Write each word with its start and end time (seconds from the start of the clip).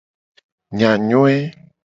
Enyanyoe. 0.71 1.35